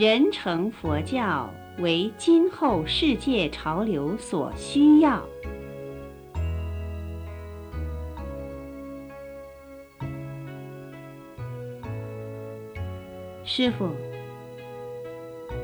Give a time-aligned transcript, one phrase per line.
[0.00, 5.22] 人成佛教为今后世界潮流所需要。
[13.44, 13.90] 师傅，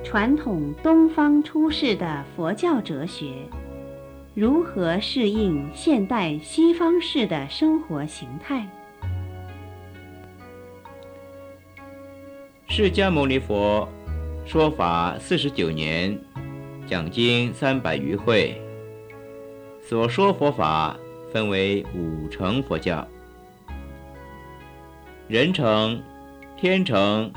[0.05, 3.33] 传统东方出世的佛教哲学，
[4.35, 8.69] 如何适应现代西方式的生活形态？
[12.69, 13.89] 释迦牟尼佛
[14.47, 16.17] 说法四十九年，
[16.87, 18.59] 讲经三百余会，
[19.83, 20.97] 所说佛法
[21.33, 23.07] 分为五乘佛教：
[25.29, 26.01] 人乘、
[26.57, 27.31] 天乘。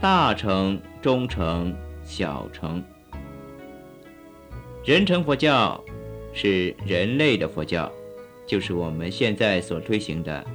[0.00, 1.74] 大乘、中乘、
[2.04, 2.80] 小乘，
[4.84, 5.82] 人乘佛教
[6.32, 7.90] 是人类的佛教，
[8.46, 10.46] 就是我们现在所推行的。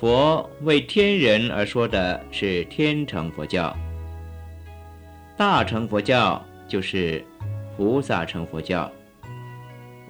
[0.00, 3.76] 佛为天人而说的是天乘佛教。
[5.36, 7.24] 大乘佛教就是
[7.76, 8.90] 菩萨乘佛教。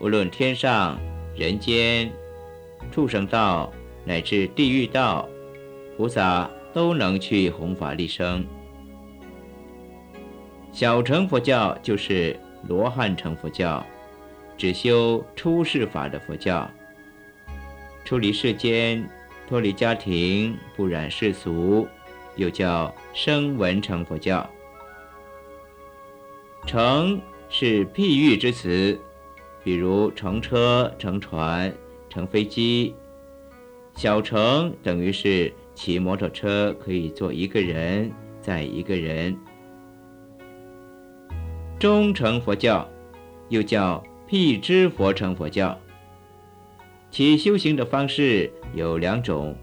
[0.00, 0.98] 无论天上、
[1.34, 2.10] 人间、
[2.90, 3.72] 畜生道
[4.04, 5.28] 乃至地狱道，
[5.96, 6.50] 菩萨。
[6.76, 8.44] 都能去弘法利生。
[10.70, 13.82] 小乘佛教就是罗汉乘佛教，
[14.58, 16.70] 只修出世法的佛教，
[18.04, 19.02] 出离世间，
[19.48, 21.88] 脱离家庭，不染世俗，
[22.36, 24.46] 又叫声闻乘佛教。
[26.66, 29.00] 乘是譬喻之词，
[29.64, 31.72] 比如乘车、乘船、
[32.10, 32.94] 乘飞机。
[33.94, 35.52] 小乘等于是。
[35.76, 39.36] 骑摩托车可以坐一个人，载一个人。
[41.78, 42.88] 中乘佛教
[43.50, 45.78] 又叫辟支佛乘佛教，
[47.10, 49.54] 其修行的方式有两种：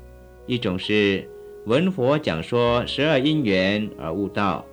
[0.46, 1.28] 一种是
[1.66, 4.64] 闻佛讲说十二因缘而悟道；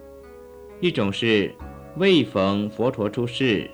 [0.78, 1.55] 一种是
[1.96, 3.69] 未逢佛陀出世，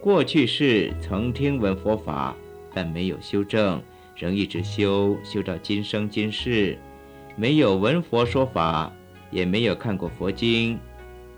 [0.00, 2.34] 过去世曾听闻佛法，
[2.72, 3.80] 但没有修正，
[4.16, 6.78] 仍一直修，修到今生今世。
[7.36, 8.90] 没有闻佛说法，
[9.30, 10.78] 也没有看过佛经，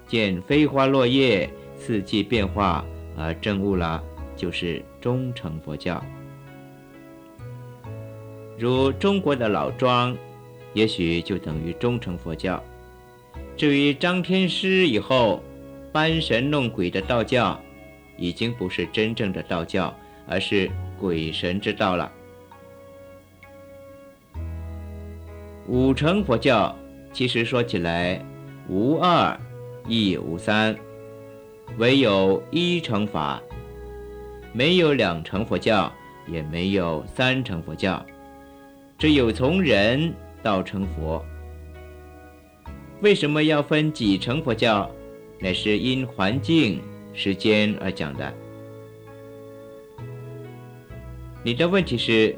[0.06, 2.84] 见飞花落叶、四季变化
[3.16, 4.02] 而证悟了，
[4.36, 6.02] 就是中诚佛教。
[8.56, 10.16] 如中国的老庄，
[10.74, 12.62] 也许就等于中诚佛教。
[13.56, 15.42] 至于张天师以后
[15.94, 17.56] 搬神弄鬼的道教，
[18.16, 19.94] 已经不是真正的道教，
[20.26, 20.68] 而是
[20.98, 22.10] 鬼神之道了。
[25.68, 26.76] 五乘佛教
[27.12, 28.20] 其实说起来
[28.68, 29.38] 无二
[29.86, 30.76] 亦无三，
[31.78, 33.40] 唯有一乘法，
[34.52, 35.92] 没有两乘佛教，
[36.26, 38.04] 也没有三乘佛教，
[38.98, 40.12] 只有从人
[40.42, 41.24] 到成佛。
[43.00, 44.90] 为什么要分几乘佛教？
[45.38, 46.80] 乃是因环境、
[47.12, 48.34] 时间而讲的。
[51.42, 52.36] 你的问题是，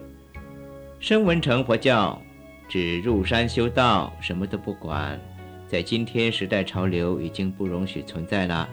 [1.01, 2.21] 声闻成佛教。
[2.69, 5.21] 只入山修道，什么都不管，
[5.69, 8.69] 在今天时代潮流已经不容许存在了。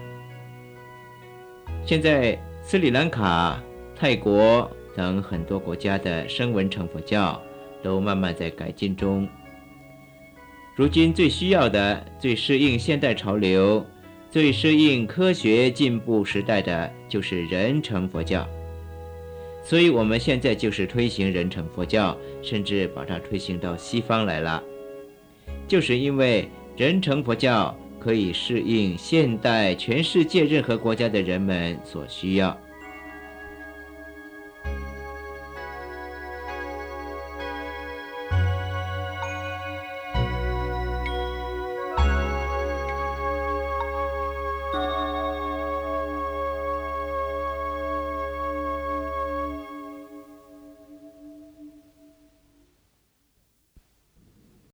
[1.85, 3.61] 现在斯里兰卡、
[3.95, 7.39] 泰国等很多国家的声闻成佛教
[7.83, 9.29] 都慢慢在改进中。
[10.75, 13.85] 如今最需要的、最适应现代潮流、
[14.33, 18.49] 最适应科学进步时代的，就是人成佛教。
[19.63, 24.63] 所以，我们现在就是推行人成佛教，甚至把它推行到西方来了，
[25.67, 32.59] 就是因为人成佛教可以适应现代全世界任何国家的人们所需要。